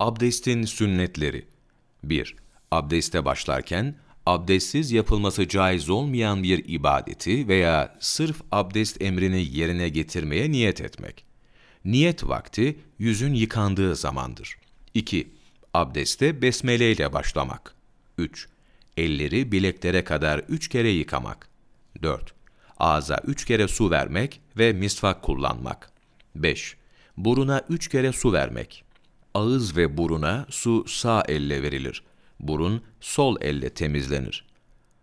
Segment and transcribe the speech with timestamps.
[0.00, 1.44] Abdestin sünnetleri
[2.04, 2.36] 1.
[2.70, 3.94] Abdeste başlarken,
[4.26, 11.24] abdestsiz yapılması caiz olmayan bir ibadeti veya sırf abdest emrini yerine getirmeye niyet etmek.
[11.84, 14.58] Niyet vakti yüzün yıkandığı zamandır.
[14.94, 15.30] 2.
[15.74, 17.74] Abdeste besmele ile başlamak.
[18.18, 18.48] 3.
[18.96, 21.48] Elleri bileklere kadar üç kere yıkamak.
[22.02, 22.34] 4.
[22.78, 25.92] Ağza üç kere su vermek ve misvak kullanmak.
[26.34, 26.76] 5.
[27.16, 28.89] Buruna üç kere su vermek.
[29.34, 32.02] Ağız ve buruna su sağ elle verilir.
[32.40, 34.44] Burun sol elle temizlenir.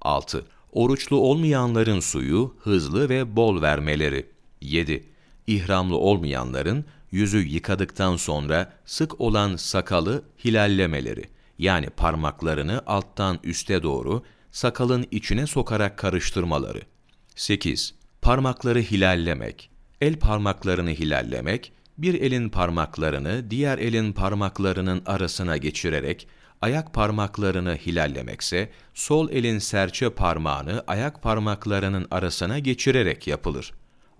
[0.00, 0.44] 6.
[0.72, 4.26] Oruçlu olmayanların suyu hızlı ve bol vermeleri.
[4.60, 5.04] 7.
[5.46, 11.24] İhramlı olmayanların yüzü yıkadıktan sonra sık olan sakalı hilallemeleri.
[11.58, 16.82] Yani parmaklarını alttan üste doğru sakalın içine sokarak karıştırmaları.
[17.36, 17.94] 8.
[18.22, 19.70] Parmakları hilallemek.
[20.00, 26.28] El parmaklarını hilallemek, bir elin parmaklarını diğer elin parmaklarının arasına geçirerek
[26.62, 33.72] ayak parmaklarını hilallemekse, sol elin serçe parmağını ayak parmaklarının arasına geçirerek yapılır.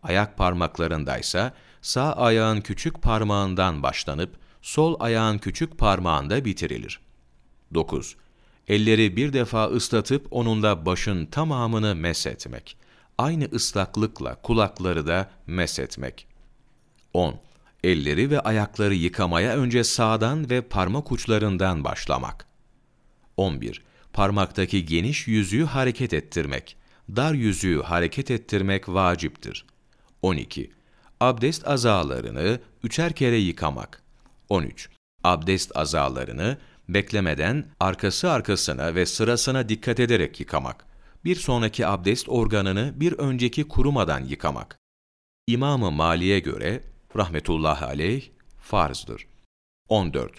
[0.02, 4.30] Ayak parmaklarındaysa sağ ayağın küçük parmağından başlanıp
[4.62, 7.00] sol ayağın küçük parmağında bitirilir.
[7.74, 8.16] 9.
[8.68, 12.76] Elleri bir defa ıslatıp onunla başın tamamını mesetmek.
[13.18, 16.26] Aynı ıslaklıkla kulakları da mesetmek.
[17.14, 17.47] 10.
[17.84, 22.46] Elleri ve ayakları yıkamaya önce sağdan ve parmak uçlarından başlamak.
[23.36, 23.82] 11.
[24.12, 26.76] Parmaktaki geniş yüzüğü hareket ettirmek.
[27.16, 29.64] Dar yüzüğü hareket ettirmek vaciptir.
[30.22, 30.70] 12.
[31.20, 34.02] Abdest azalarını üçer kere yıkamak.
[34.48, 34.88] 13.
[35.24, 40.84] Abdest azalarını beklemeden arkası arkasına ve sırasına dikkat ederek yıkamak.
[41.24, 44.78] Bir sonraki abdest organını bir önceki kurumadan yıkamak.
[45.46, 46.82] İmam-ı Mali'ye göre
[47.16, 48.22] rahmetullahi aleyh
[48.60, 49.26] farzdır.
[49.88, 50.32] 14.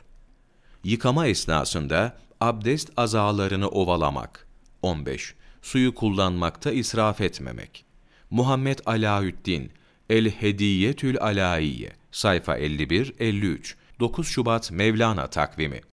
[0.84, 4.48] Yıkama esnasında abdest azalarını ovalamak.
[4.82, 5.36] 15.
[5.62, 7.86] Suyu kullanmakta israf etmemek.
[8.30, 9.72] Muhammed Alaüddin
[10.10, 15.82] El Hediyetül Alaiye sayfa 51 53 9 Şubat Mevlana takvimi